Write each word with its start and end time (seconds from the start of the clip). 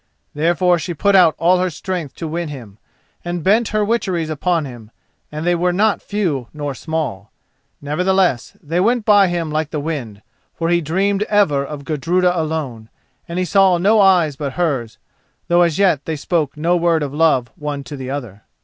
Therefore 0.33 0.79
she 0.79 0.95
put 0.95 1.15
out 1.15 1.35
all 1.37 1.59
her 1.59 1.69
strength 1.69 2.15
to 2.15 2.27
win 2.27 2.49
him, 2.49 2.79
and 3.23 3.43
bent 3.43 3.67
her 3.67 3.85
witcheries 3.85 4.31
upon 4.31 4.65
him, 4.65 4.89
and 5.31 5.45
they 5.45 5.53
were 5.53 5.71
not 5.71 6.01
few 6.01 6.47
nor 6.55 6.73
small. 6.73 7.31
Nevertheless 7.83 8.57
they 8.63 8.79
went 8.79 9.05
by 9.05 9.27
him 9.27 9.51
like 9.51 9.69
the 9.69 9.79
wind, 9.79 10.23
for 10.55 10.69
he 10.69 10.81
dreamed 10.81 11.21
ever 11.29 11.63
of 11.63 11.85
Gudruda 11.85 12.35
alone, 12.35 12.89
and 13.27 13.37
he 13.37 13.45
saw 13.45 13.77
no 13.77 13.99
eyes 14.01 14.35
but 14.35 14.53
hers, 14.53 14.97
though 15.49 15.61
as 15.61 15.77
yet 15.77 16.05
they 16.05 16.15
spoke 16.15 16.57
no 16.57 16.75
word 16.75 17.03
of 17.03 17.13
love 17.13 17.51
one 17.55 17.83
to 17.83 17.95
the 17.95 18.09
other. 18.09 18.41